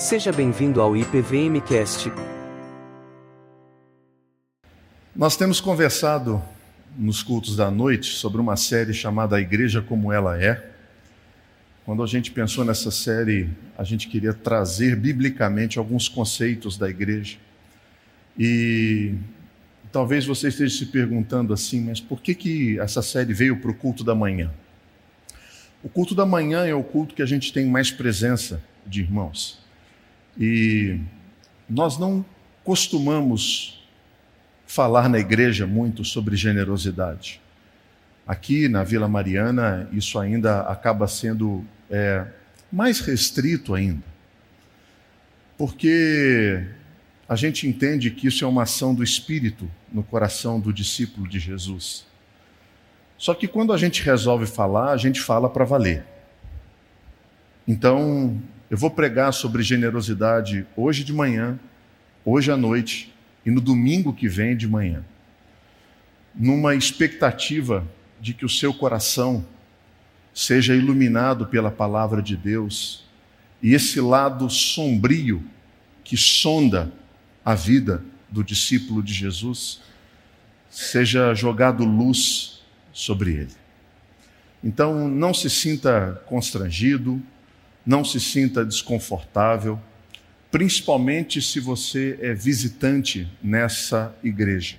[0.00, 2.10] Seja bem-vindo ao IPVMcast.
[5.14, 6.42] Nós temos conversado
[6.96, 10.70] nos cultos da noite sobre uma série chamada A Igreja Como Ela É.
[11.84, 17.36] Quando a gente pensou nessa série, a gente queria trazer biblicamente alguns conceitos da igreja.
[18.38, 19.16] E
[19.92, 23.74] talvez você esteja se perguntando assim, mas por que, que essa série veio para o
[23.74, 24.50] culto da manhã?
[25.82, 29.60] O culto da manhã é o culto que a gente tem mais presença de irmãos.
[30.38, 30.98] E
[31.68, 32.24] nós não
[32.64, 33.82] costumamos
[34.66, 37.40] falar na igreja muito sobre generosidade.
[38.26, 42.26] Aqui na Vila Mariana, isso ainda acaba sendo é,
[42.70, 44.04] mais restrito ainda.
[45.58, 46.64] Porque
[47.28, 51.38] a gente entende que isso é uma ação do Espírito no coração do discípulo de
[51.38, 52.06] Jesus.
[53.18, 56.04] Só que quando a gente resolve falar, a gente fala para valer.
[57.68, 61.58] Então, eu vou pregar sobre generosidade hoje de manhã,
[62.24, 63.12] hoje à noite
[63.44, 65.04] e no domingo que vem de manhã,
[66.32, 67.84] numa expectativa
[68.20, 69.44] de que o seu coração
[70.32, 73.04] seja iluminado pela palavra de Deus
[73.60, 75.42] e esse lado sombrio
[76.04, 76.92] que sonda
[77.44, 79.80] a vida do discípulo de Jesus
[80.70, 83.60] seja jogado luz sobre ele.
[84.62, 87.20] Então, não se sinta constrangido,
[87.84, 89.80] não se sinta desconfortável,
[90.50, 94.76] principalmente se você é visitante nessa igreja.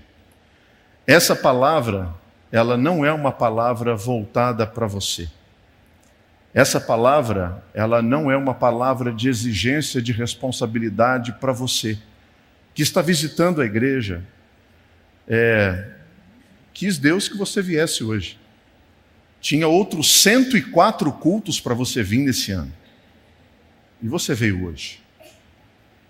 [1.08, 2.14] Essa palavra,
[2.52, 5.30] ela não é uma palavra voltada para você.
[6.54, 11.98] Essa palavra, ela não é uma palavra de exigência de responsabilidade para você
[12.74, 14.24] que está visitando a igreja.
[15.28, 15.92] É,
[16.74, 18.38] quis Deus que você viesse hoje.
[19.40, 22.72] Tinha outros 104 cultos para você vir nesse ano.
[24.02, 25.00] E você veio hoje.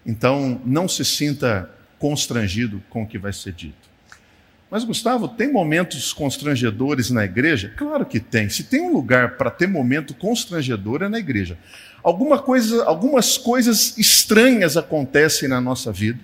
[0.06, 3.92] Então, não se sinta constrangido com o que vai ser dito.
[4.72, 7.74] Mas, Gustavo, tem momentos constrangedores na igreja?
[7.76, 8.48] Claro que tem.
[8.50, 11.58] Se tem um lugar para ter momento constrangedor, é na igreja.
[12.02, 16.20] Alguma coisa, algumas coisas estranhas acontecem na nossa vida,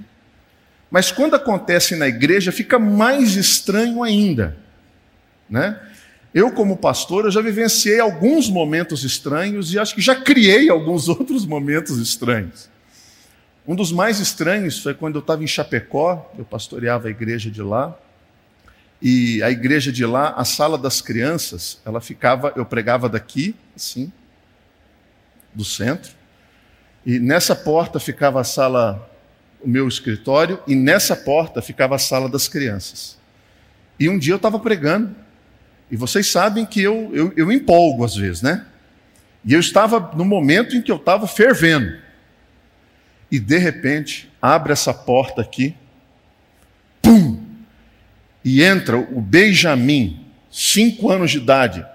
[0.90, 4.58] mas quando acontece na igreja, fica mais estranho ainda.
[5.50, 5.80] Né?
[6.34, 11.08] Eu, como pastor, eu já vivenciei alguns momentos estranhos e acho que já criei alguns
[11.10, 12.70] outros momentos estranhos.
[13.68, 17.62] Um dos mais estranhos foi quando eu estava em Chapecó, eu pastoreava a igreja de
[17.62, 17.98] lá,
[19.02, 24.12] e a igreja de lá, a sala das crianças, ela ficava, eu pregava daqui, assim,
[25.54, 26.14] do centro,
[27.06, 29.09] e nessa porta ficava a sala,
[29.62, 33.18] o meu escritório, e nessa porta ficava a sala das crianças.
[34.00, 35.16] E um dia eu estava pregando,
[35.90, 38.66] e vocês sabem que eu, eu, eu empolgo às vezes, né?
[39.46, 41.98] E eu estava no momento em que eu estava fervendo.
[43.31, 45.74] E de repente, abre essa porta aqui,
[47.02, 47.42] pum!
[48.44, 51.86] E entra o Benjamin, cinco anos de idade,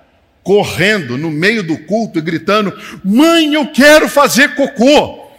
[0.43, 2.73] correndo no meio do culto e gritando:
[3.05, 5.31] Mãe, eu quero fazer cocô.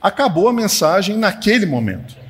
[0.00, 2.23] Acabou a mensagem naquele momento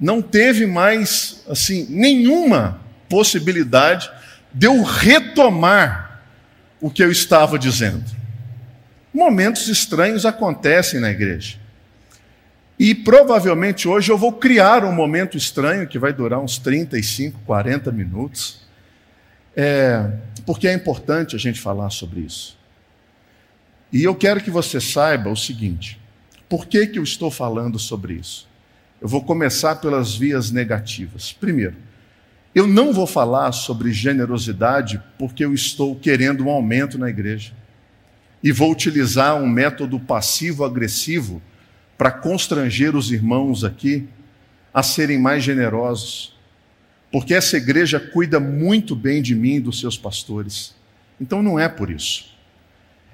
[0.00, 4.10] não teve mais assim nenhuma possibilidade
[4.52, 6.22] de eu retomar
[6.80, 8.04] o que eu estava dizendo.
[9.12, 11.58] Momentos estranhos acontecem na igreja.
[12.78, 17.92] E provavelmente hoje eu vou criar um momento estranho que vai durar uns 35, 40
[17.92, 18.62] minutos,
[19.54, 20.10] é,
[20.46, 22.58] porque é importante a gente falar sobre isso.
[23.92, 26.00] E eu quero que você saiba o seguinte:
[26.48, 28.48] por que, que eu estou falando sobre isso?
[29.00, 31.32] Eu vou começar pelas vias negativas.
[31.32, 31.76] Primeiro,
[32.54, 37.52] eu não vou falar sobre generosidade porque eu estou querendo um aumento na igreja.
[38.42, 41.40] E vou utilizar um método passivo-agressivo
[41.96, 44.06] para constranger os irmãos aqui
[44.72, 46.36] a serem mais generosos.
[47.10, 50.74] Porque essa igreja cuida muito bem de mim e dos seus pastores.
[51.20, 52.34] Então não é por isso.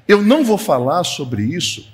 [0.09, 1.93] Eu não vou falar sobre isso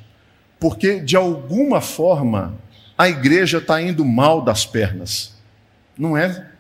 [0.61, 2.55] porque, de alguma forma,
[2.97, 5.35] a igreja está indo mal das pernas.
[5.97, 6.51] Não é?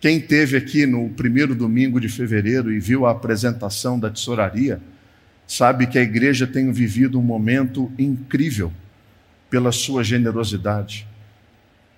[0.00, 4.80] Quem teve aqui no primeiro domingo de fevereiro e viu a apresentação da tesouraria,
[5.46, 8.72] sabe que a igreja tem vivido um momento incrível
[9.48, 11.06] pela sua generosidade.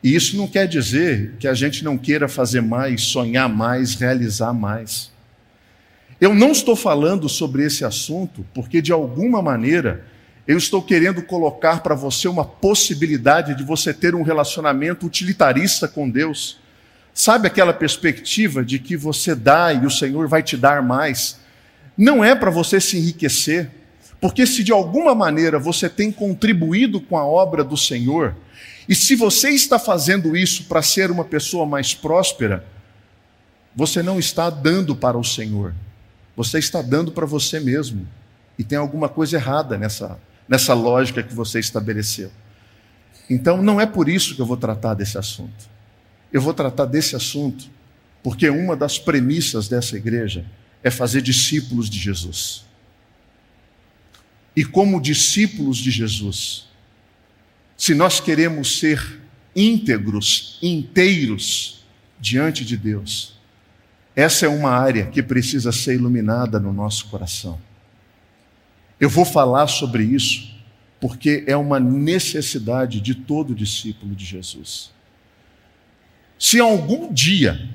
[0.03, 4.53] E isso não quer dizer que a gente não queira fazer mais, sonhar mais, realizar
[4.53, 5.11] mais.
[6.21, 10.05] Eu não estou falando sobre esse assunto porque, de alguma maneira,
[10.47, 16.09] eu estou querendo colocar para você uma possibilidade de você ter um relacionamento utilitarista com
[16.09, 16.59] Deus.
[17.13, 21.39] Sabe aquela perspectiva de que você dá e o Senhor vai te dar mais?
[21.97, 23.71] não é para você se enriquecer,
[24.21, 28.37] porque se de alguma maneira você tem contribuído com a obra do Senhor,
[28.89, 32.65] e se você está fazendo isso para ser uma pessoa mais próspera,
[33.75, 35.75] você não está dando para o Senhor,
[36.37, 38.07] você está dando para você mesmo.
[38.59, 42.31] E tem alguma coisa errada nessa, nessa lógica que você estabeleceu.
[43.29, 45.69] Então, não é por isso que eu vou tratar desse assunto.
[46.33, 47.69] Eu vou tratar desse assunto
[48.23, 50.45] porque uma das premissas dessa igreja
[50.83, 52.65] é fazer discípulos de Jesus.
[54.55, 56.67] E como discípulos de Jesus,
[57.77, 59.21] se nós queremos ser
[59.55, 61.85] íntegros, inteiros
[62.19, 63.37] diante de Deus,
[64.15, 67.61] essa é uma área que precisa ser iluminada no nosso coração.
[69.01, 70.55] Eu vou falar sobre isso
[71.01, 74.91] porque é uma necessidade de todo discípulo de Jesus.
[76.39, 77.69] Se algum dia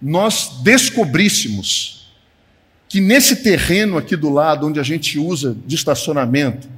[0.00, 2.10] nós descobríssemos
[2.88, 6.68] que nesse terreno aqui do lado, onde a gente usa de estacionamento,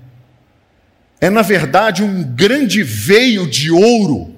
[1.21, 4.35] é na verdade um grande veio de ouro,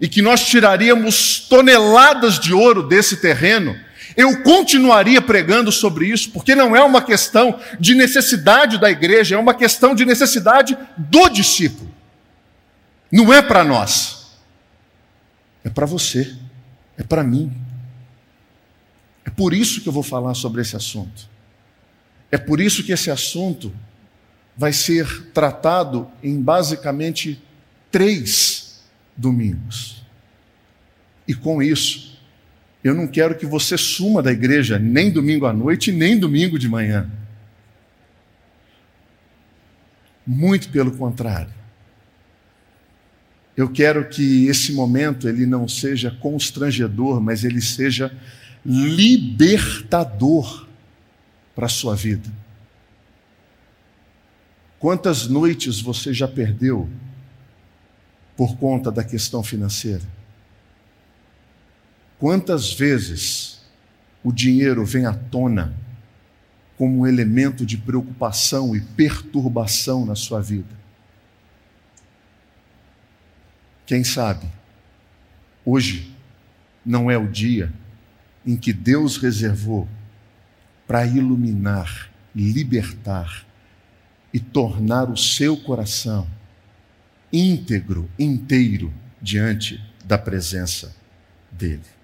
[0.00, 3.76] e que nós tiraríamos toneladas de ouro desse terreno,
[4.18, 9.38] eu continuaria pregando sobre isso, porque não é uma questão de necessidade da igreja, é
[9.38, 11.88] uma questão de necessidade do discípulo.
[13.12, 14.32] Não é para nós,
[15.62, 16.36] é para você,
[16.96, 17.56] é para mim.
[19.24, 21.28] É por isso que eu vou falar sobre esse assunto.
[22.28, 23.72] É por isso que esse assunto
[24.56, 27.40] vai ser tratado em basicamente
[27.88, 28.80] três
[29.16, 30.02] domingos.
[31.28, 32.07] E com isso,
[32.82, 36.68] eu não quero que você suma da igreja nem domingo à noite, nem domingo de
[36.68, 37.10] manhã.
[40.26, 41.52] Muito pelo contrário.
[43.56, 48.16] Eu quero que esse momento ele não seja constrangedor, mas ele seja
[48.64, 50.68] libertador
[51.56, 52.30] para a sua vida.
[54.78, 56.88] Quantas noites você já perdeu
[58.36, 60.17] por conta da questão financeira?
[62.18, 63.60] Quantas vezes
[64.24, 65.76] o dinheiro vem à tona
[66.76, 70.76] como um elemento de preocupação e perturbação na sua vida?
[73.86, 74.46] Quem sabe,
[75.64, 76.12] hoje
[76.84, 77.72] não é o dia
[78.44, 79.88] em que Deus reservou
[80.86, 83.46] para iluminar, libertar
[84.32, 86.28] e tornar o seu coração
[87.32, 88.92] íntegro, inteiro
[89.22, 90.94] diante da presença
[91.50, 91.97] dele.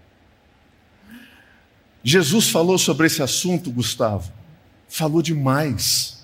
[2.04, 4.30] Jesus falou sobre esse assunto, Gustavo,
[4.86, 6.22] falou demais.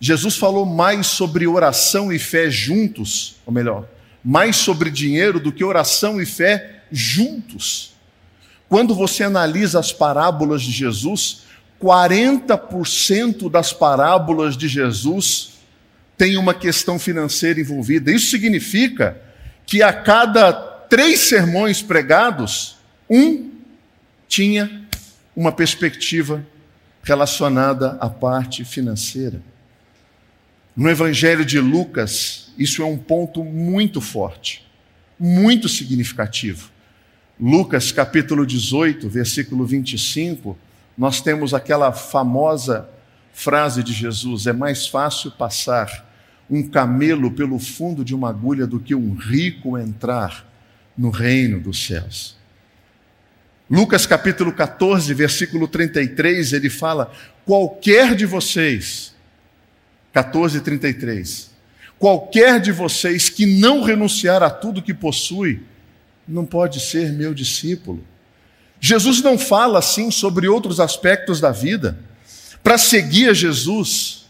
[0.00, 3.86] Jesus falou mais sobre oração e fé juntos, ou melhor,
[4.24, 7.92] mais sobre dinheiro do que oração e fé juntos.
[8.68, 11.42] Quando você analisa as parábolas de Jesus,
[11.80, 15.52] 40% das parábolas de Jesus
[16.18, 18.10] tem uma questão financeira envolvida.
[18.12, 19.20] Isso significa
[19.64, 22.76] que a cada três sermões pregados,
[23.08, 23.49] um
[24.30, 24.86] tinha
[25.34, 26.46] uma perspectiva
[27.02, 29.42] relacionada à parte financeira.
[30.76, 34.64] No Evangelho de Lucas, isso é um ponto muito forte,
[35.18, 36.70] muito significativo.
[37.40, 40.56] Lucas capítulo 18, versículo 25,
[40.96, 42.88] nós temos aquela famosa
[43.32, 46.08] frase de Jesus: é mais fácil passar
[46.48, 50.48] um camelo pelo fundo de uma agulha do que um rico entrar
[50.96, 52.39] no reino dos céus.
[53.70, 57.12] Lucas capítulo 14, versículo 33, ele fala:
[57.46, 59.14] qualquer de vocês,
[60.12, 61.52] 14, 33,
[61.96, 65.62] qualquer de vocês que não renunciar a tudo que possui,
[66.26, 68.04] não pode ser meu discípulo.
[68.80, 71.96] Jesus não fala assim sobre outros aspectos da vida.
[72.64, 74.26] Para seguir a Jesus,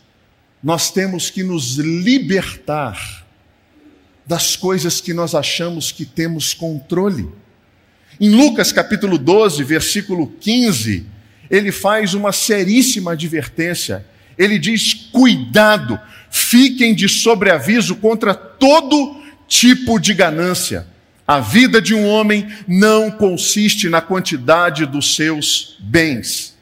[0.62, 3.26] nós temos que nos libertar
[4.26, 7.28] das coisas que nós achamos que temos controle.
[8.20, 11.06] Em Lucas capítulo 12, versículo 15,
[11.50, 14.04] ele faz uma seríssima advertência.
[14.36, 15.98] Ele diz: cuidado,
[16.30, 19.16] fiquem de sobreaviso contra todo
[19.48, 20.86] tipo de ganância
[21.30, 26.56] a vida de um homem não consiste na quantidade dos seus bens.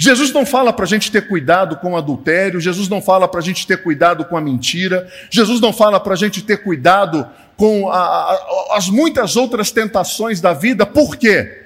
[0.00, 3.40] Jesus não fala para a gente ter cuidado com o adultério, Jesus não fala para
[3.40, 7.28] a gente ter cuidado com a mentira, Jesus não fala para a gente ter cuidado
[7.56, 11.64] com a, a, as muitas outras tentações da vida, por quê?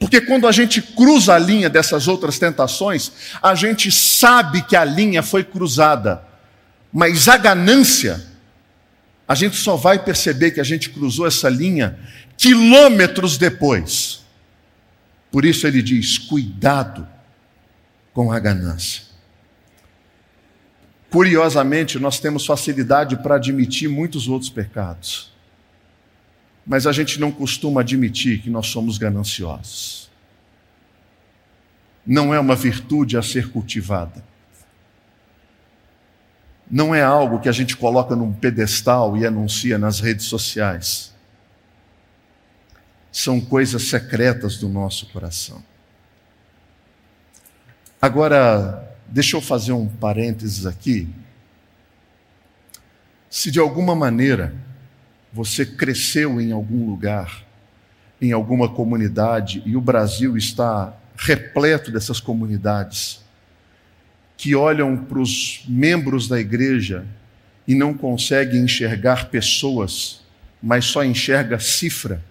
[0.00, 4.84] Porque quando a gente cruza a linha dessas outras tentações, a gente sabe que a
[4.84, 6.24] linha foi cruzada,
[6.90, 8.24] mas a ganância,
[9.28, 11.98] a gente só vai perceber que a gente cruzou essa linha
[12.38, 14.21] quilômetros depois.
[15.32, 17.08] Por isso ele diz: cuidado
[18.12, 19.10] com a ganância.
[21.10, 25.32] Curiosamente, nós temos facilidade para admitir muitos outros pecados,
[26.66, 30.10] mas a gente não costuma admitir que nós somos gananciosos.
[32.06, 34.24] Não é uma virtude a ser cultivada.
[36.70, 41.12] Não é algo que a gente coloca num pedestal e anuncia nas redes sociais.
[43.12, 45.62] São coisas secretas do nosso coração.
[48.00, 51.06] Agora, Deixa eu fazer um parênteses aqui.
[53.28, 54.54] Se de alguma maneira
[55.30, 57.44] você cresceu em algum lugar,
[58.22, 63.20] em alguma comunidade, e o Brasil está repleto dessas comunidades,
[64.34, 67.04] que olham para os membros da igreja
[67.68, 70.22] e não conseguem enxergar pessoas,
[70.62, 72.24] mas só enxerga cifra.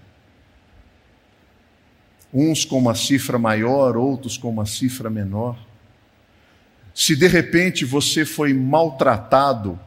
[2.34, 5.58] Uns com uma cifra maior, outros com uma cifra menor.
[6.94, 9.80] Se de repente você foi maltratado,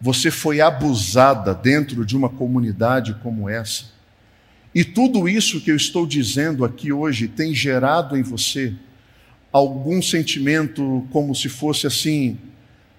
[0.00, 3.98] você foi abusada dentro de uma comunidade como essa,
[4.74, 8.74] e tudo isso que eu estou dizendo aqui hoje tem gerado em você
[9.50, 12.38] algum sentimento como se fosse assim,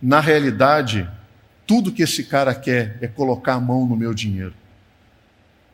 [0.01, 1.07] na realidade,
[1.67, 4.53] tudo que esse cara quer é colocar a mão no meu dinheiro.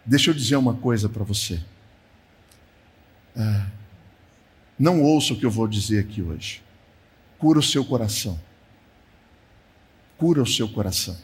[0.06, 1.60] Deixa eu dizer uma coisa para você.
[3.36, 3.68] Ah,
[4.78, 6.66] não ouça o que eu vou dizer aqui hoje
[7.46, 8.40] cura o seu coração.
[10.18, 11.16] Cura o seu coração.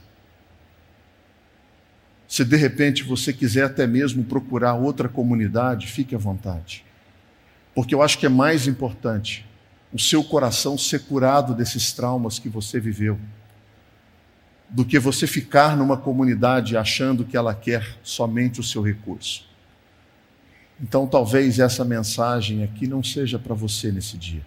[2.27, 6.85] Se de repente você quiser até mesmo procurar outra comunidade, fique à vontade.
[7.73, 9.45] Porque eu acho que é mais importante
[9.91, 13.19] o seu coração ser curado desses traumas que você viveu,
[14.69, 19.49] do que você ficar numa comunidade achando que ela quer somente o seu recurso.
[20.81, 24.41] Então, talvez essa mensagem aqui não seja para você nesse dia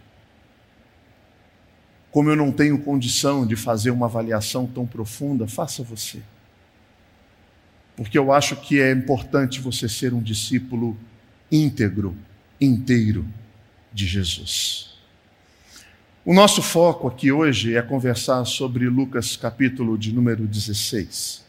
[2.15, 6.21] como eu não tenho condição de fazer uma avaliação tão profunda, faça você.
[7.97, 10.97] Porque eu acho que é importante você ser um discípulo
[11.51, 12.17] íntegro,
[12.61, 13.27] inteiro
[13.93, 14.95] de Jesus.
[16.25, 21.45] O nosso foco aqui hoje é conversar sobre Lucas capítulo de número 16.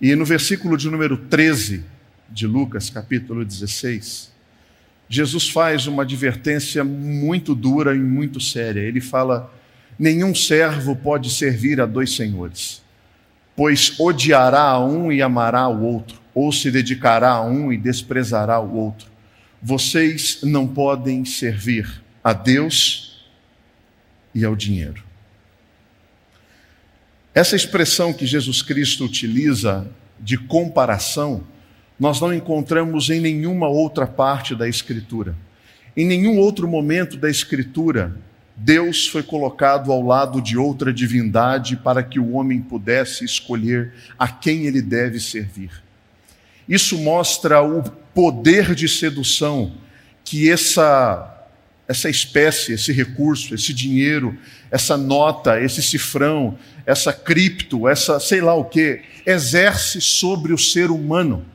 [0.00, 1.84] E no versículo de número 13
[2.32, 4.32] de Lucas capítulo 16,
[5.08, 8.80] Jesus faz uma advertência muito dura e muito séria.
[8.80, 9.52] Ele fala
[9.98, 12.82] Nenhum servo pode servir a dois senhores,
[13.54, 18.58] pois odiará a um e amará o outro, ou se dedicará a um e desprezará
[18.58, 19.06] o outro.
[19.62, 23.24] Vocês não podem servir a Deus
[24.34, 25.04] e ao dinheiro.
[27.34, 29.86] Essa expressão que Jesus Cristo utiliza
[30.18, 31.44] de comparação,
[32.02, 35.36] nós não encontramos em nenhuma outra parte da Escritura.
[35.96, 38.16] Em nenhum outro momento da Escritura,
[38.56, 44.26] Deus foi colocado ao lado de outra divindade para que o homem pudesse escolher a
[44.26, 45.70] quem ele deve servir.
[46.68, 49.72] Isso mostra o poder de sedução
[50.24, 51.28] que essa
[51.86, 54.36] essa espécie, esse recurso, esse dinheiro,
[54.72, 60.90] essa nota, esse cifrão, essa cripto, essa sei lá o que, exerce sobre o ser
[60.90, 61.51] humano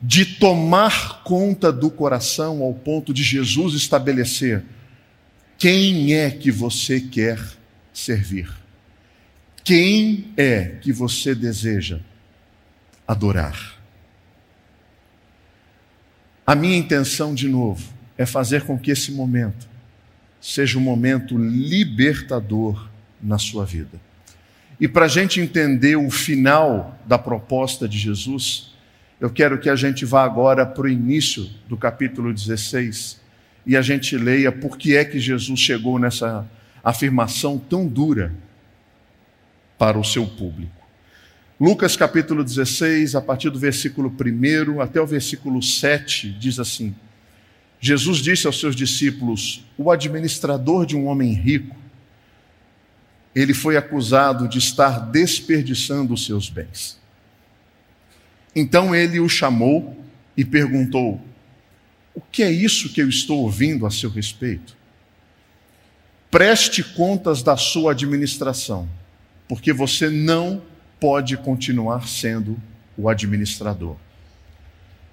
[0.00, 4.64] de tomar conta do coração ao ponto de Jesus estabelecer
[5.58, 7.40] quem é que você quer
[7.92, 8.50] servir?
[9.64, 11.98] Quem é que você deseja
[13.08, 13.74] adorar?
[16.46, 19.66] A minha intenção, de novo, é fazer com que esse momento
[20.40, 22.88] seja um momento libertador
[23.20, 24.00] na sua vida.
[24.78, 28.75] E para a gente entender o final da proposta de Jesus,
[29.20, 33.20] eu quero que a gente vá agora para o início do capítulo 16
[33.64, 36.46] e a gente leia por que é que Jesus chegou nessa
[36.84, 38.32] afirmação tão dura
[39.78, 40.72] para o seu público.
[41.58, 46.94] Lucas capítulo 16, a partir do versículo 1 até o versículo 7, diz assim:
[47.80, 51.74] Jesus disse aos seus discípulos: O administrador de um homem rico,
[53.34, 57.00] ele foi acusado de estar desperdiçando os seus bens.
[58.56, 59.94] Então ele o chamou
[60.34, 61.20] e perguntou:
[62.14, 64.74] o que é isso que eu estou ouvindo a seu respeito?
[66.30, 68.88] Preste contas da sua administração,
[69.46, 70.62] porque você não
[70.98, 72.58] pode continuar sendo
[72.96, 73.96] o administrador.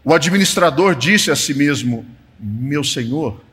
[0.06, 2.06] O administrador disse a si mesmo:
[2.40, 3.44] Meu senhor,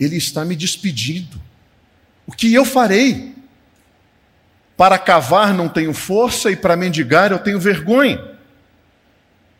[0.00, 1.40] ele está me despedindo.
[2.26, 3.37] O que eu farei?
[4.78, 8.24] Para cavar não tenho força e para mendigar eu tenho vergonha.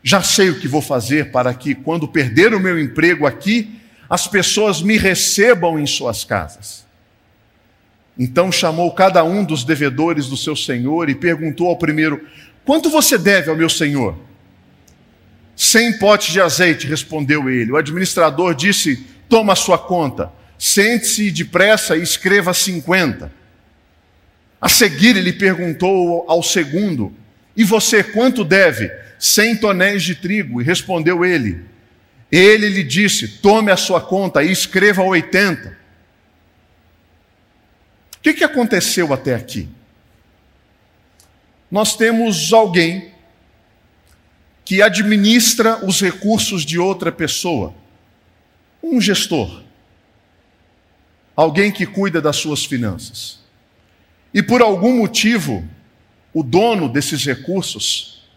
[0.00, 4.28] Já sei o que vou fazer para que, quando perder o meu emprego aqui, as
[4.28, 6.86] pessoas me recebam em suas casas.
[8.16, 12.24] Então chamou cada um dos devedores do seu senhor e perguntou ao primeiro:
[12.64, 14.16] Quanto você deve ao meu senhor?
[15.56, 17.72] Cem potes de azeite, respondeu ele.
[17.72, 23.36] O administrador disse: Toma a sua conta, sente-se depressa e escreva cinquenta.
[24.60, 27.12] A seguir, ele perguntou ao segundo:
[27.56, 28.90] E você quanto deve?
[29.18, 30.60] Cem tonéis de trigo.
[30.60, 31.64] E respondeu ele:
[32.30, 35.76] Ele lhe disse: Tome a sua conta e escreva oitenta.
[38.16, 39.68] O que, que aconteceu até aqui?
[41.70, 43.12] Nós temos alguém
[44.64, 47.72] que administra os recursos de outra pessoa,
[48.82, 49.62] um gestor,
[51.34, 53.38] alguém que cuida das suas finanças.
[54.32, 55.66] E por algum motivo,
[56.32, 58.28] o dono desses recursos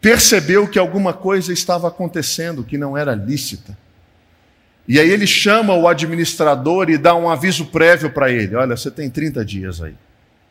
[0.00, 3.76] percebeu que alguma coisa estava acontecendo que não era lícita.
[4.86, 8.90] E aí ele chama o administrador e dá um aviso prévio para ele: olha, você
[8.90, 9.94] tem 30 dias aí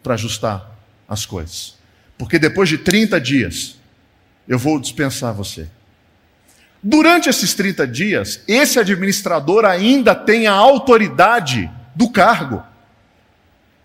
[0.02, 0.70] para ajustar
[1.08, 1.76] as coisas.
[2.18, 3.78] Porque depois de 30 dias,
[4.48, 5.68] eu vou dispensar você.
[6.82, 12.62] Durante esses 30 dias, esse administrador ainda tem a autoridade do cargo.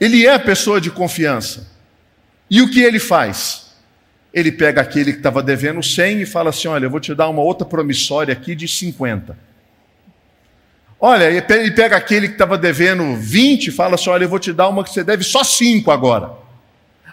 [0.00, 1.66] Ele é pessoa de confiança.
[2.50, 3.74] E o que ele faz?
[4.32, 7.28] Ele pega aquele que estava devendo 100 e fala assim: Olha, eu vou te dar
[7.28, 9.48] uma outra promissória aqui de 50.
[11.00, 14.52] Olha, ele pega aquele que estava devendo 20 e fala assim: olha, eu vou te
[14.52, 16.32] dar uma que você deve só 5 agora.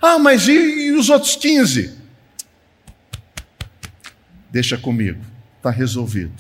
[0.01, 0.53] Ah, mas e,
[0.87, 1.95] e os outros 15?
[4.49, 5.21] Deixa comigo,
[5.57, 6.33] está resolvido.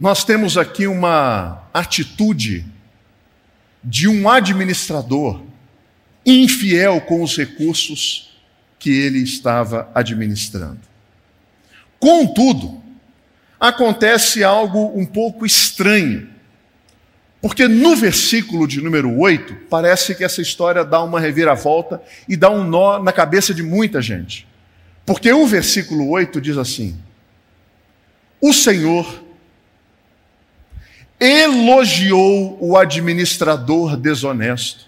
[0.00, 2.64] Nós temos aqui uma atitude
[3.82, 5.42] de um administrador
[6.24, 8.32] infiel com os recursos
[8.78, 10.80] que ele estava administrando.
[11.98, 12.82] Contudo,
[13.58, 16.28] acontece algo um pouco estranho.
[17.40, 22.50] Porque no versículo de número 8, parece que essa história dá uma reviravolta e dá
[22.50, 24.46] um nó na cabeça de muita gente.
[25.04, 26.96] Porque o versículo 8 diz assim:
[28.40, 29.22] O Senhor
[31.22, 34.86] elogiou o administrador desonesto,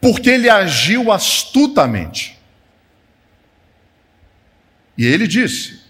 [0.00, 2.38] porque ele agiu astutamente.
[4.96, 5.80] E ele disse: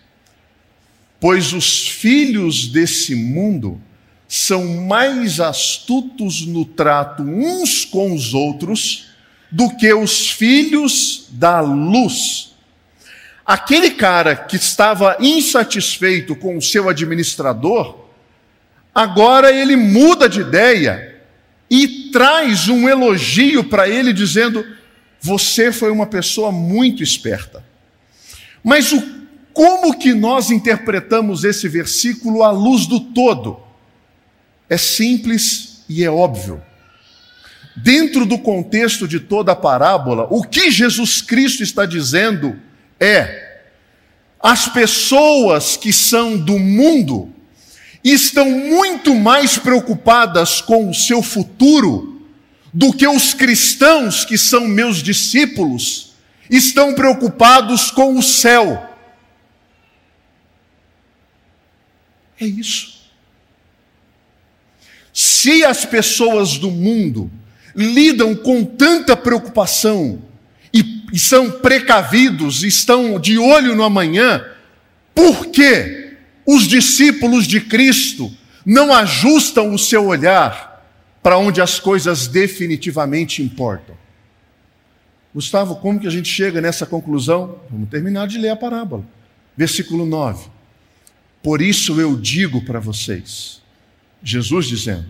[1.20, 3.80] pois os filhos desse mundo
[4.26, 9.08] são mais astutos no trato uns com os outros
[9.50, 12.54] do que os filhos da luz.
[13.44, 18.05] Aquele cara que estava insatisfeito com o seu administrador,
[18.96, 21.20] agora ele muda de ideia
[21.70, 24.64] e traz um elogio para ele, dizendo:
[25.20, 27.62] Você foi uma pessoa muito esperta.
[28.64, 29.16] Mas o
[29.52, 33.60] como que nós interpretamos esse versículo à luz do todo?
[34.68, 36.62] É simples e é óbvio.
[37.74, 42.58] Dentro do contexto de toda a parábola, o que Jesus Cristo está dizendo
[42.98, 43.60] é:
[44.40, 47.35] as pessoas que são do mundo
[48.12, 52.22] estão muito mais preocupadas com o seu futuro
[52.72, 56.12] do que os cristãos que são meus discípulos
[56.50, 58.94] estão preocupados com o céu.
[62.38, 62.96] É isso.
[65.12, 67.30] Se as pessoas do mundo
[67.74, 70.22] lidam com tanta preocupação
[70.72, 74.44] e, e são precavidos, estão de olho no amanhã,
[75.14, 76.05] por que
[76.46, 78.32] os discípulos de Cristo
[78.64, 80.84] não ajustam o seu olhar
[81.22, 83.96] para onde as coisas definitivamente importam?
[85.34, 87.60] Gustavo, como que a gente chega nessa conclusão?
[87.68, 89.04] Vamos terminar de ler a parábola.
[89.56, 90.48] Versículo 9.
[91.42, 93.60] Por isso eu digo para vocês,
[94.22, 95.06] Jesus dizendo: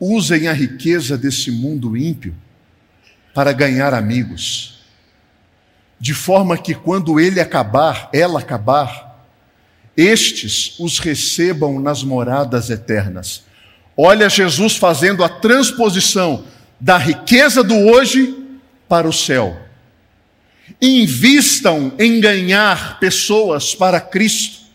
[0.00, 2.34] usem a riqueza desse mundo ímpio
[3.34, 4.80] para ganhar amigos,
[6.00, 9.05] de forma que quando ele acabar, ela acabar,
[9.96, 13.44] estes os recebam nas moradas eternas.
[13.96, 16.44] Olha Jesus fazendo a transposição
[16.78, 18.36] da riqueza do hoje
[18.88, 19.58] para o céu.
[20.82, 24.66] Invistam em ganhar pessoas para Cristo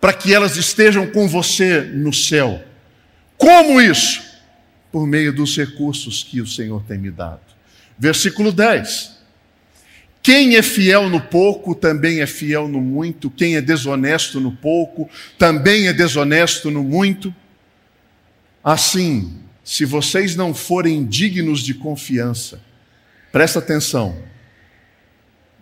[0.00, 2.62] para que elas estejam com você no céu.
[3.36, 4.22] Como isso?
[4.92, 7.40] Por meio dos recursos que o Senhor tem me dado.
[7.98, 9.15] Versículo 10.
[10.26, 15.08] Quem é fiel no pouco também é fiel no muito, quem é desonesto no pouco
[15.38, 17.32] também é desonesto no muito.
[18.64, 22.60] Assim, se vocês não forem dignos de confiança,
[23.30, 24.20] presta atenção,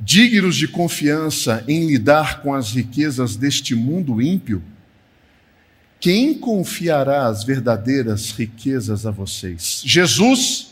[0.01, 4.63] dignos de confiança em lidar com as riquezas deste mundo ímpio,
[6.01, 9.83] quem confiará as verdadeiras riquezas a vocês?
[9.85, 10.69] Jesus,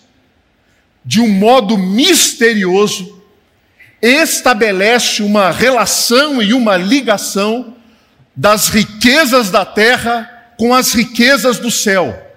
[1.05, 3.21] de um modo misterioso,
[4.03, 7.77] estabelece uma relação e uma ligação
[8.35, 12.31] das riquezas da terra com as riquezas do céu.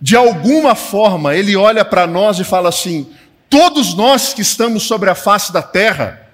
[0.00, 3.10] De alguma forma, ele olha para nós e fala assim:
[3.50, 6.28] todos nós que estamos sobre a face da terra,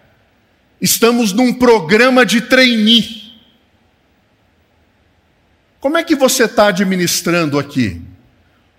[0.81, 3.23] estamos num programa de trainee.
[5.81, 8.03] Como é que você está administrando aqui?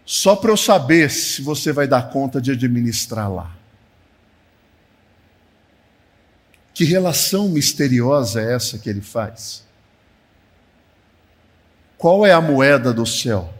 [0.05, 3.62] Só para eu saber se você vai dar conta de administrar lá.
[6.73, 9.63] Que relação misteriosa é essa que ele faz?
[11.97, 13.53] Qual é a moeda do céu?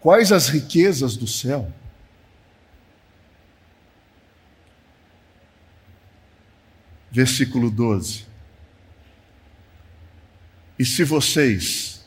[0.00, 1.72] Quais as riquezas do céu?
[7.10, 8.26] Versículo 12.
[10.78, 12.04] E se vocês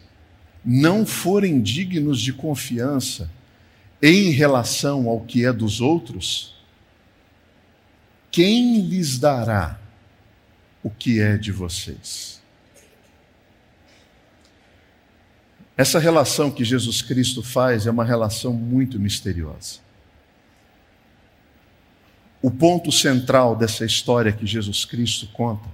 [0.64, 3.30] não forem dignos de confiança
[4.02, 6.59] em relação ao que é dos outros,
[8.32, 9.80] quem lhes dará
[10.84, 12.40] o que é de vocês?
[15.76, 19.80] Essa relação que Jesus Cristo faz é uma relação muito misteriosa.
[22.42, 25.68] O ponto central dessa história que Jesus Cristo conta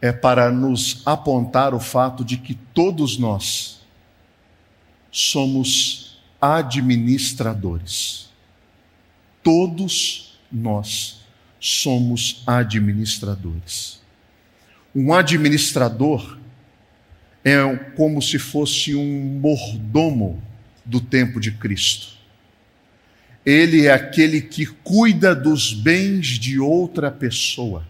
[0.00, 3.80] é para nos apontar o fato de que todos nós
[5.10, 8.28] somos administradores.
[9.42, 11.24] Todos nós
[11.60, 14.00] somos administradores.
[14.94, 16.38] Um administrador
[17.44, 17.60] é
[17.96, 20.42] como se fosse um mordomo
[20.84, 22.14] do tempo de Cristo.
[23.44, 27.86] Ele é aquele que cuida dos bens de outra pessoa.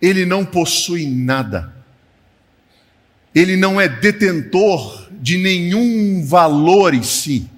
[0.00, 1.74] Ele não possui nada.
[3.34, 7.48] Ele não é detentor de nenhum valor em si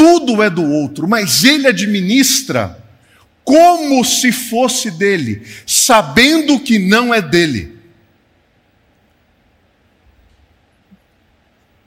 [0.00, 2.82] tudo é do outro, mas ele administra
[3.44, 7.76] como se fosse dele, sabendo que não é dele.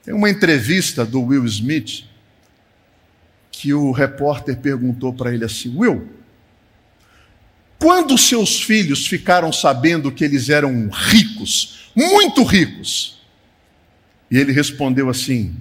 [0.04, 2.04] Tem uma entrevista do Will Smith
[3.50, 6.08] que o repórter perguntou para ele assim: Will,
[7.80, 13.20] quando seus filhos ficaram sabendo que eles eram ricos, muito ricos?
[14.30, 15.56] E ele respondeu assim: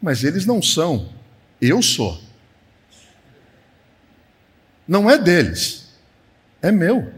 [0.00, 1.12] mas eles não são.
[1.60, 2.20] Eu sou.
[4.86, 5.88] Não é deles,
[6.62, 7.12] é meu.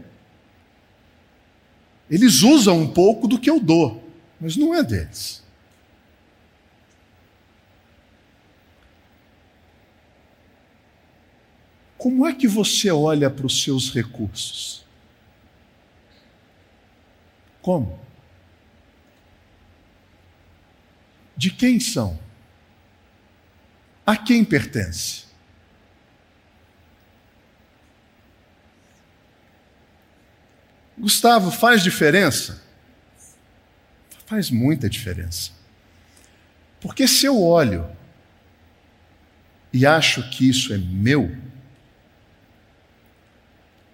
[2.09, 4.03] Eles usam um pouco do que eu dou,
[4.41, 5.43] mas não é deles.
[11.97, 14.85] Como é que você olha para os seus recursos?
[17.61, 17.99] Como?
[21.35, 22.17] De quem são?
[24.09, 25.25] A quem pertence?
[30.97, 32.63] Gustavo, faz diferença?
[34.25, 35.51] Faz muita diferença.
[36.81, 37.87] Porque se eu olho
[39.71, 41.37] e acho que isso é meu,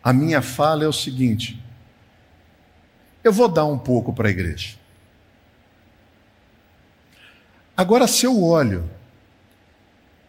[0.02, 1.62] a minha fala é o seguinte:
[3.22, 4.78] eu vou dar um pouco para a igreja.
[7.76, 8.95] Agora, se eu olho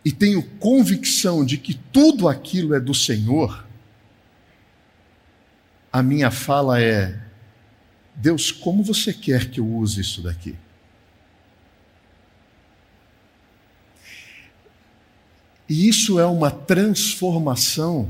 [0.06, 3.66] e tenho convicção de que tudo aquilo é do Senhor,
[5.92, 7.20] a minha fala é:
[8.14, 10.54] Deus, como você quer que eu use isso daqui?
[15.68, 18.08] E isso é uma transformação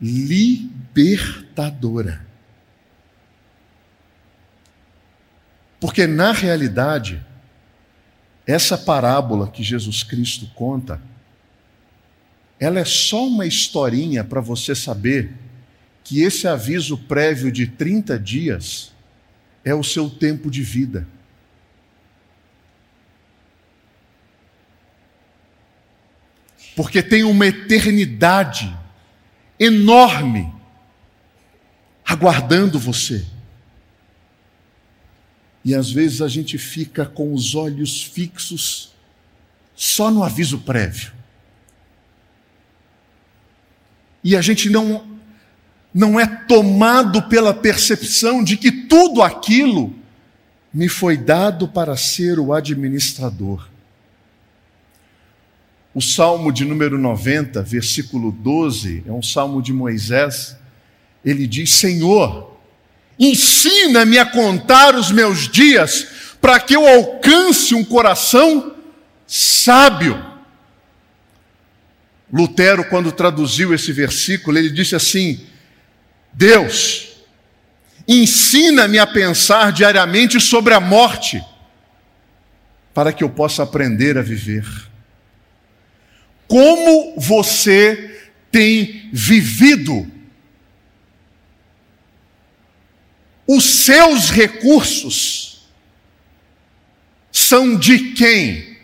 [0.00, 2.24] libertadora.
[5.80, 7.26] Porque, na realidade,
[8.50, 11.00] essa parábola que Jesus Cristo conta,
[12.58, 15.32] ela é só uma historinha para você saber
[16.02, 18.92] que esse aviso prévio de 30 dias
[19.64, 21.06] é o seu tempo de vida.
[26.74, 28.76] Porque tem uma eternidade
[29.58, 30.52] enorme
[32.04, 33.24] aguardando você.
[35.64, 38.92] E às vezes a gente fica com os olhos fixos
[39.74, 41.12] só no aviso prévio.
[44.22, 45.08] E a gente não
[45.92, 49.92] não é tomado pela percepção de que tudo aquilo
[50.72, 53.68] me foi dado para ser o administrador.
[55.92, 60.56] O salmo de número 90, versículo 12, é um salmo de Moisés.
[61.24, 62.49] Ele diz: Senhor,
[63.20, 66.06] ensina-me a contar os meus dias,
[66.40, 68.74] para que eu alcance um coração
[69.26, 70.24] sábio.
[72.32, 75.44] Lutero, quando traduziu esse versículo, ele disse assim:
[76.32, 77.08] Deus,
[78.08, 81.44] ensina-me a pensar diariamente sobre a morte,
[82.94, 84.64] para que eu possa aprender a viver.
[86.48, 90.19] Como você tem vivido?
[93.52, 95.68] Os seus recursos
[97.32, 98.78] são de quem?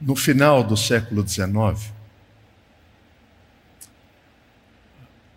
[0.00, 1.92] No final do século XIX,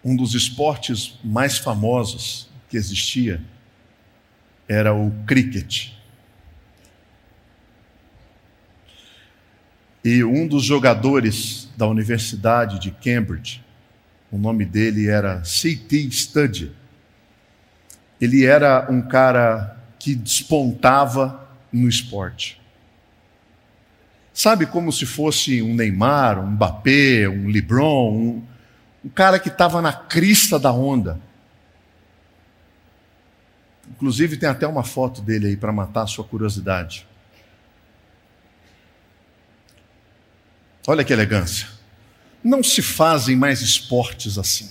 [0.01, 3.43] um dos esportes mais famosos que existia
[4.69, 5.94] era o cricket.
[10.05, 13.65] E um dos jogadores da Universidade de Cambridge,
[14.31, 16.11] o nome dele era C.T.
[16.11, 16.71] Studd.
[18.21, 22.61] Ele era um cara que despontava no esporte.
[24.31, 28.43] Sabe como se fosse um Neymar, um Mbappé, um LeBron, um,
[29.05, 31.19] um cara que estava na crista da onda.
[33.89, 37.07] Inclusive tem até uma foto dele aí para matar a sua curiosidade.
[40.87, 41.67] Olha que elegância.
[42.43, 44.69] Não se fazem mais esportes assim.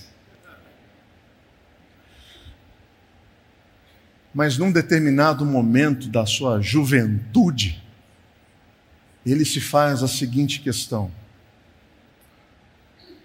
[4.32, 7.82] Mas num determinado momento da sua juventude,
[9.26, 11.10] ele se faz a seguinte questão: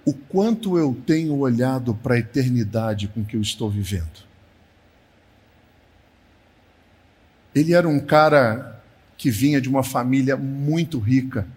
[0.04, 4.28] o quanto eu tenho olhado para a eternidade com que eu estou vivendo?
[7.54, 8.82] Ele era um cara
[9.18, 11.48] que vinha de uma família muito rica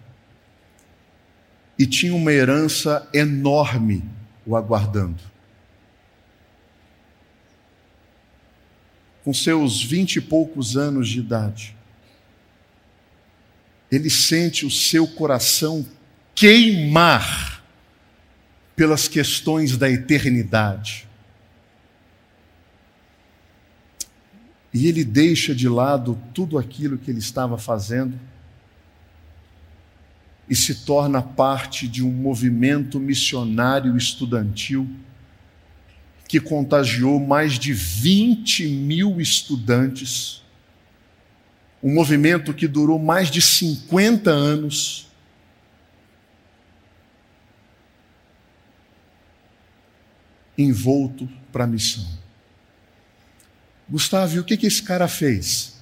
[1.77, 4.03] e tinha uma herança enorme
[4.45, 5.21] o aguardando.
[9.23, 11.75] Com seus vinte e poucos anos de idade,
[13.91, 15.85] ele sente o seu coração
[16.35, 17.63] queimar
[18.75, 21.07] pelas questões da eternidade.
[24.73, 28.19] E ele deixa de lado tudo aquilo que ele estava fazendo
[30.49, 34.89] e se torna parte de um movimento missionário estudantil
[36.27, 40.41] que contagiou mais de 20 mil estudantes,
[41.81, 45.07] um movimento que durou mais de 50 anos.
[50.57, 52.07] Envolto para a missão.
[53.87, 55.72] Gustavo, o que, que esse cara fez?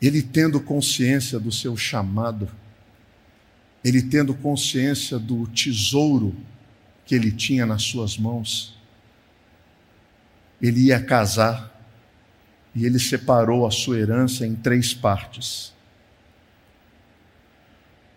[0.00, 2.48] Ele tendo consciência do seu chamado,
[3.84, 6.34] ele tendo consciência do tesouro
[7.04, 8.76] que ele tinha nas suas mãos,
[10.60, 11.72] ele ia casar
[12.74, 15.72] e ele separou a sua herança em três partes.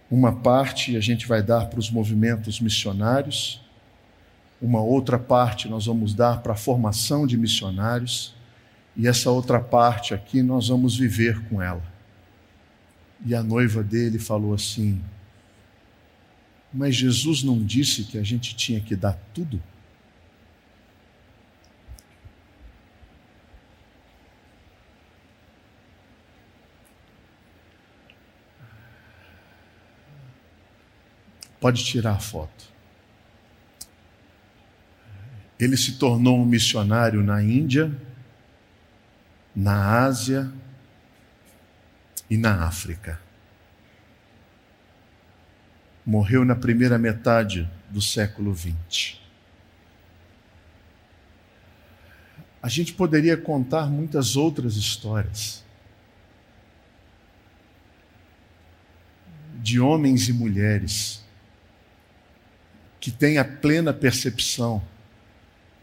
[0.09, 3.61] Uma parte a gente vai dar para os movimentos missionários,
[4.61, 8.33] uma outra parte nós vamos dar para a formação de missionários
[8.99, 11.81] e essa outra parte aqui nós vamos viver com ela.
[13.25, 15.01] E a noiva dele falou assim:
[16.73, 19.63] Mas Jesus não disse que a gente tinha que dar tudo?
[31.61, 32.65] Pode tirar a foto.
[35.57, 38.08] Ele se tornou um missionário na Índia
[39.59, 40.49] na Ásia
[42.29, 43.19] e na África.
[46.05, 49.19] Morreu na primeira metade do século XX.
[52.63, 55.61] A gente poderia contar muitas outras histórias
[59.55, 61.21] de homens e mulheres
[63.01, 64.81] que têm a plena percepção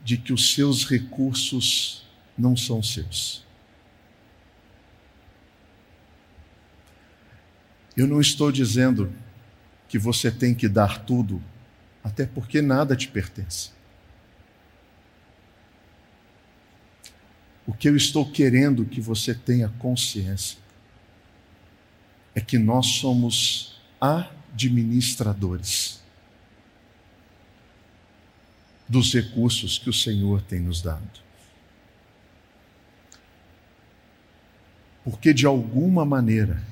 [0.02, 2.06] de que os seus recursos
[2.38, 3.45] não são seus.
[7.96, 9.12] Eu não estou dizendo
[9.88, 11.42] que você tem que dar tudo,
[12.04, 13.70] até porque nada te pertence.
[17.66, 20.58] O que eu estou querendo que você tenha consciência
[22.34, 25.96] é que nós somos administradores.
[28.88, 31.20] dos recursos que o Senhor tem nos dado.
[35.04, 36.62] Porque de alguma maneira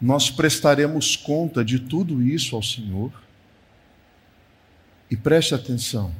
[0.00, 3.12] nós prestaremos conta de tudo isso ao Senhor.
[5.10, 6.14] E preste atenção,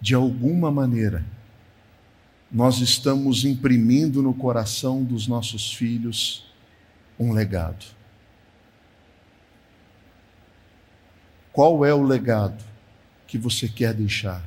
[0.00, 1.24] de alguma maneira,
[2.50, 6.46] nós estamos imprimindo no coração dos nossos filhos
[7.18, 7.84] um legado.
[11.52, 12.64] Qual é o legado
[13.26, 14.42] que você quer deixar?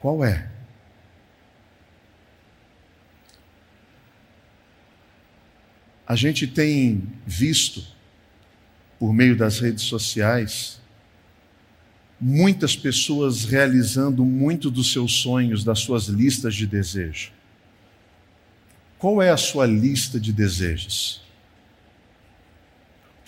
[0.00, 0.57] Qual é?
[6.08, 7.84] A gente tem visto,
[8.98, 10.80] por meio das redes sociais,
[12.18, 17.30] muitas pessoas realizando muito dos seus sonhos, das suas listas de desejo.
[18.98, 21.28] Qual é a sua lista de desejos?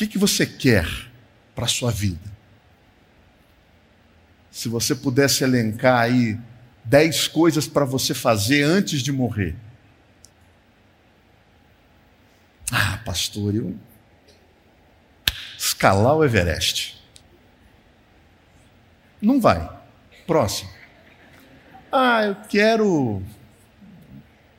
[0.01, 0.89] que, que você quer
[1.55, 2.31] para a sua vida?
[4.51, 6.39] Se você pudesse elencar aí
[6.83, 9.55] dez coisas para você fazer antes de morrer.
[12.73, 13.77] Ah, pastor, eu
[15.59, 16.97] escalar o Everest.
[19.21, 19.69] Não vai.
[20.29, 20.71] Próximo.
[21.91, 23.21] Ah, eu quero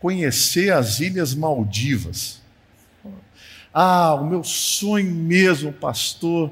[0.02, 2.42] conhecer as Ilhas Maldivas.
[3.74, 6.52] Ah, o meu sonho mesmo, pastor,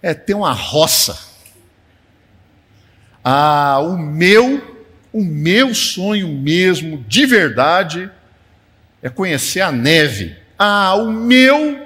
[0.00, 1.18] é ter uma roça.
[3.22, 8.10] Ah, o meu, o meu sonho mesmo, de verdade,
[9.02, 10.40] é conhecer a neve.
[10.64, 11.84] Ah, o meu.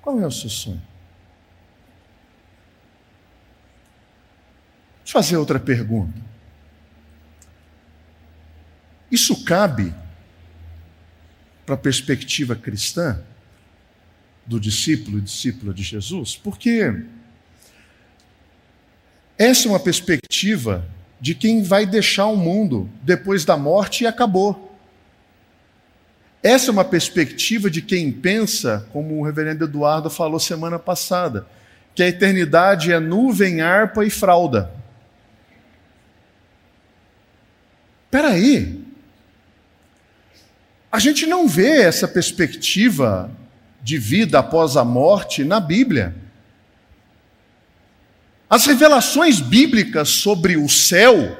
[0.00, 0.80] Qual é o seu sonho?
[5.00, 6.18] Deixa eu fazer outra pergunta.
[9.10, 9.92] Isso cabe
[11.66, 13.22] para a perspectiva cristã
[14.46, 16.34] do discípulo e discípula de Jesus?
[16.34, 17.04] Porque
[19.36, 20.88] essa é uma perspectiva
[21.20, 24.71] de quem vai deixar o mundo depois da morte e acabou.
[26.42, 31.46] Essa é uma perspectiva de quem pensa, como o reverendo Eduardo falou semana passada,
[31.94, 34.70] que a eternidade é nuvem, harpa e fralda.
[38.32, 38.82] Aí,
[40.90, 43.30] a gente não vê essa perspectiva
[43.82, 46.14] de vida após a morte na Bíblia.
[48.48, 51.38] As revelações bíblicas sobre o céu,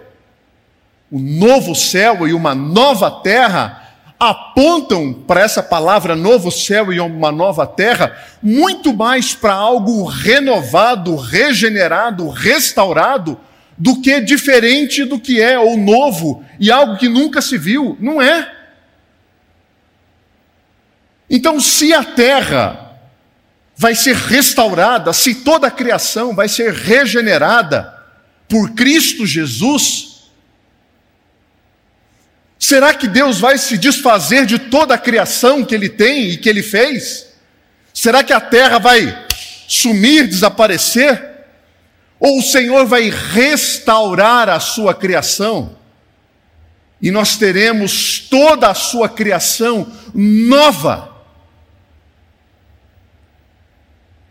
[1.11, 3.82] o novo céu e uma nova terra,
[4.31, 11.17] apontam para essa palavra novo céu e uma nova terra muito mais para algo renovado,
[11.17, 13.37] regenerado, restaurado,
[13.77, 17.97] do que diferente do que é o novo e algo que nunca se viu.
[17.99, 18.49] Não é.
[21.29, 22.93] Então, se a terra
[23.77, 27.93] vai ser restaurada, se toda a criação vai ser regenerada
[28.49, 30.12] por Cristo Jesus,
[32.65, 36.49] será que Deus vai se desfazer de toda a criação que Ele tem e que
[36.49, 37.27] Ele fez?
[37.93, 39.27] Será que a terra vai
[39.67, 41.21] sumir, desaparecer?
[42.21, 45.77] Ou o Senhor vai restaurar a sua criação?
[47.01, 51.11] E nós teremos toda a sua criação nova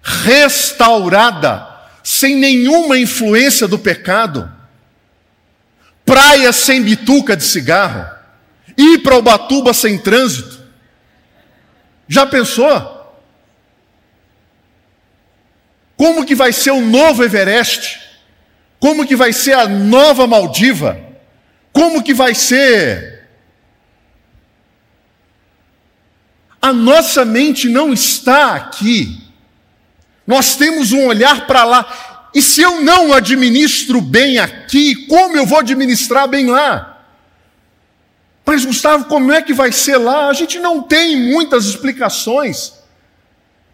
[0.02, 1.68] restaurada,
[2.02, 4.50] sem nenhuma influência do pecado,
[6.06, 8.21] praia sem bituca de cigarro,
[8.82, 10.60] ir para Ubatuba sem trânsito.
[12.08, 13.00] Já pensou?
[15.96, 18.00] Como que vai ser o novo Everest?
[18.80, 21.00] Como que vai ser a nova Maldiva?
[21.72, 23.28] Como que vai ser?
[26.62, 29.22] A nossa mente não está aqui
[30.32, 32.30] nós temos um olhar para lá.
[32.34, 36.91] E se eu não administro bem aqui, como eu vou administrar bem lá?
[38.52, 40.28] Mas, Gustavo, como é que vai ser lá?
[40.28, 42.74] A gente não tem muitas explicações.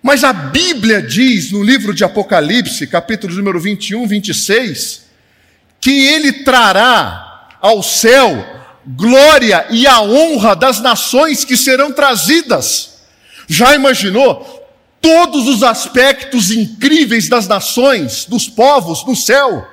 [0.03, 5.07] Mas a Bíblia diz no livro de Apocalipse, capítulo número 21, 26,
[5.81, 8.45] que ele trará ao céu
[8.85, 12.99] glória e a honra das nações que serão trazidas.
[13.47, 14.55] Já imaginou?
[14.99, 19.65] todos os aspectos incríveis das nações, dos povos no céu.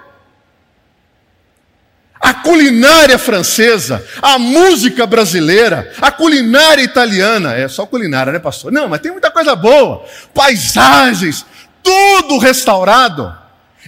[2.24, 8.72] A culinária francesa, a música brasileira, a culinária italiana, é só culinária, né, pastor?
[8.72, 10.06] Não, mas tem muita coisa boa.
[10.32, 11.44] Paisagens,
[11.82, 13.30] tudo restaurado.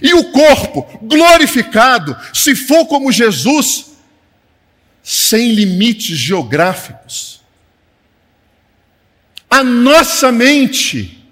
[0.03, 3.93] E o corpo glorificado, se for como Jesus,
[5.01, 7.41] sem limites geográficos.
[9.49, 11.27] A nossa mente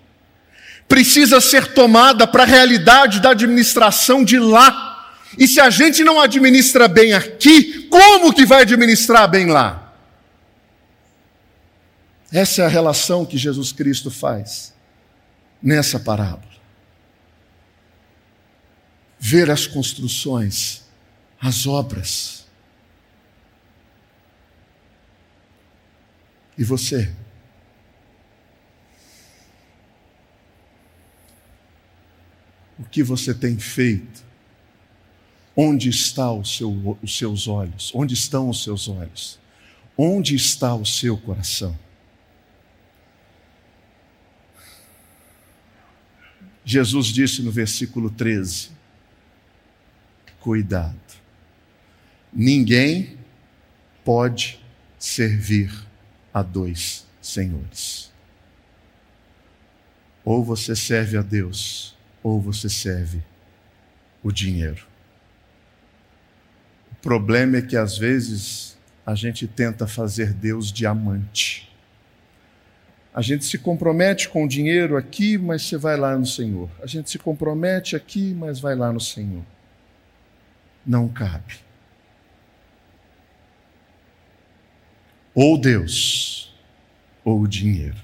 [0.88, 4.94] precisa ser tomada para a realidade da administração de lá.
[5.38, 9.93] E se a gente não administra bem aqui, como que vai administrar bem lá?
[12.32, 14.73] Essa é a relação que Jesus Cristo faz
[15.61, 16.53] nessa parábola.
[19.19, 20.84] Ver as construções,
[21.41, 22.45] as obras.
[26.57, 27.11] E você?
[32.78, 34.24] O que você tem feito?
[35.56, 37.91] Onde está seu, os seus olhos?
[37.95, 39.39] Onde estão os seus olhos?
[39.97, 41.78] Onde está o seu coração?
[46.66, 48.72] Jesus disse no versículo 13:
[50.41, 50.99] Cuidado,
[52.34, 53.18] ninguém
[54.03, 54.60] pode
[54.97, 55.72] servir
[56.34, 58.12] a dois senhores.
[60.26, 63.22] Ou você serve a Deus, ou você serve
[64.24, 64.94] o dinheiro.
[67.06, 68.76] Problema é que às vezes
[69.06, 71.72] a gente tenta fazer Deus diamante.
[73.14, 76.68] A gente se compromete com o dinheiro aqui, mas você vai lá no Senhor.
[76.82, 79.43] A gente se compromete aqui, mas vai lá no Senhor.
[80.84, 81.60] Não cabe.
[85.36, 86.58] Ou Deus,
[87.24, 88.01] ou o dinheiro.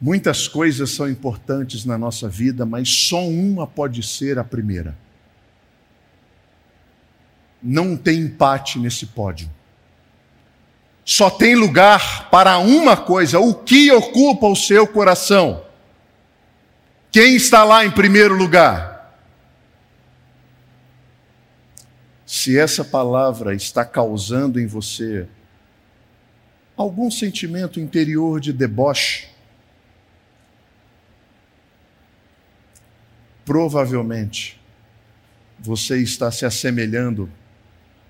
[0.00, 4.96] Muitas coisas são importantes na nossa vida, mas só uma pode ser a primeira.
[7.64, 9.50] Não tem empate nesse pódio.
[11.02, 15.64] Só tem lugar para uma coisa: o que ocupa o seu coração?
[17.10, 18.94] Quem está lá em primeiro lugar?
[22.26, 25.26] Se essa palavra está causando em você
[26.76, 29.28] algum sentimento interior de deboche,
[33.44, 34.60] provavelmente
[35.60, 37.30] você está se assemelhando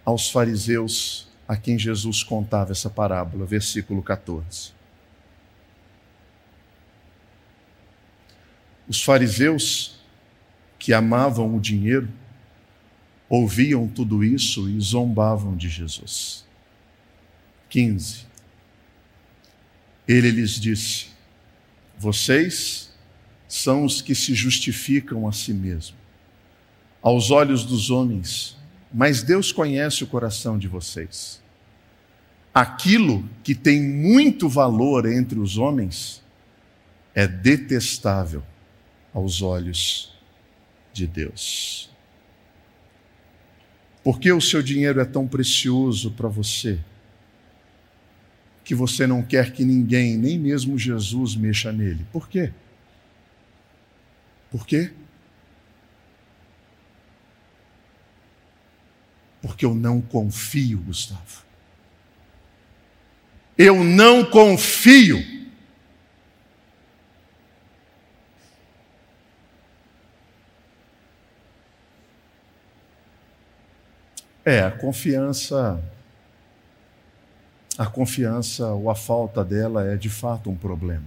[0.05, 4.73] aos fariseus a quem Jesus contava essa parábola, versículo 14.
[8.89, 9.99] Os fariseus
[10.79, 12.09] que amavam o dinheiro
[13.29, 16.45] ouviam tudo isso e zombavam de Jesus.
[17.71, 18.27] 15.
[20.07, 21.07] Ele lhes disse:
[21.99, 22.93] Vocês
[23.49, 25.95] são os que se justificam a si mesmos.
[27.01, 28.57] Aos olhos dos homens,
[28.95, 31.43] mas Deus conhece o coração de vocês.
[32.55, 36.23] Aquilo que tem muito valor entre os homens
[37.13, 38.45] é detestável
[39.13, 40.17] aos olhos
[40.93, 41.91] de Deus.
[44.05, 46.79] Por que o seu dinheiro é tão precioso para você?
[48.63, 52.07] Que você não quer que ninguém, nem mesmo Jesus, mexa nele.
[52.13, 52.53] Por quê?
[54.53, 54.93] Por quê?
[59.45, 61.45] Porque eu não confio, Gustavo.
[63.59, 65.23] Eu não confio.
[74.43, 75.79] É, a confiança,
[77.77, 81.05] a confiança ou a falta dela é de fato um problema.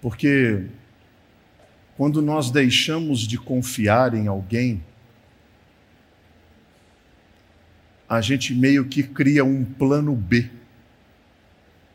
[0.00, 0.64] Porque
[1.98, 4.82] quando nós deixamos de confiar em alguém,
[8.10, 10.50] a gente meio que cria um plano B.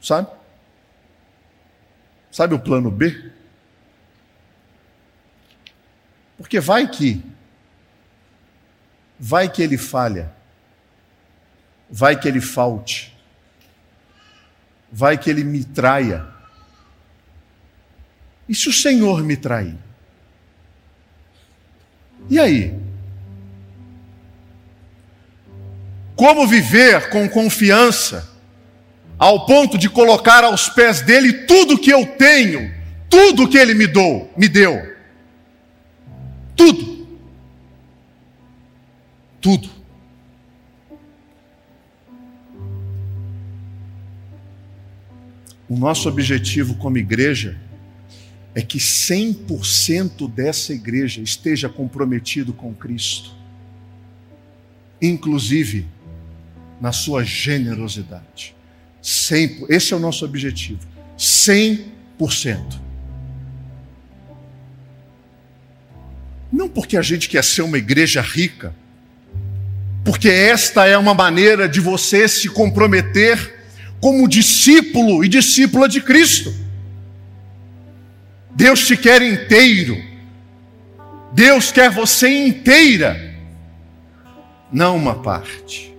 [0.01, 0.29] Sabe?
[2.31, 3.33] Sabe o plano B?
[6.37, 7.21] Porque vai que,
[9.19, 10.33] vai que ele falha,
[11.89, 13.13] vai que ele falte,
[14.89, 16.25] vai que ele me traia.
[18.47, 19.77] E se o Senhor me trair?
[22.29, 22.84] E aí?
[26.15, 28.33] Como viver com confiança,
[29.17, 32.73] ao ponto de colocar aos pés dele tudo que eu tenho,
[33.09, 34.95] tudo que ele me deu, me deu.
[36.55, 37.07] Tudo.
[39.41, 39.69] Tudo.
[45.67, 47.57] O nosso objetivo como igreja
[48.53, 53.35] é que 100% dessa igreja esteja comprometido com Cristo,
[55.01, 55.85] inclusive
[56.79, 58.55] na sua generosidade.
[59.01, 60.79] 100, esse é o nosso objetivo.
[61.17, 62.79] 100%.
[66.51, 68.73] Não porque a gente quer ser uma igreja rica,
[70.03, 73.55] porque esta é uma maneira de você se comprometer
[73.99, 76.53] como discípulo e discípula de Cristo.
[78.51, 80.15] Deus te quer inteiro.
[81.33, 83.35] Deus quer você inteira,
[84.71, 85.94] não uma parte.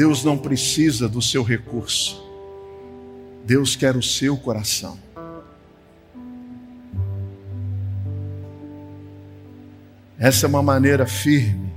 [0.00, 2.26] Deus não precisa do seu recurso.
[3.44, 4.98] Deus quer o seu coração.
[10.18, 11.70] Essa é uma maneira firme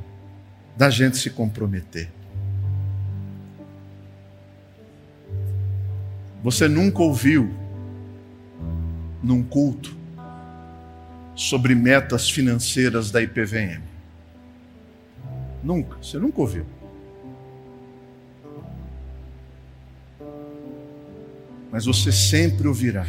[0.77, 2.09] da gente se comprometer.
[6.41, 7.53] Você nunca ouviu
[9.21, 9.93] num culto
[11.35, 13.83] sobre metas financeiras da IPVM?
[15.61, 16.65] Nunca, você nunca ouviu.
[21.73, 23.07] Mas você sempre ouvirá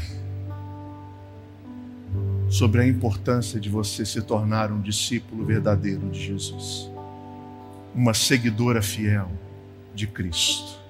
[2.48, 6.90] sobre a importância de você se tornar um discípulo verdadeiro de Jesus,
[7.94, 9.30] uma seguidora fiel
[9.94, 10.83] de Cristo.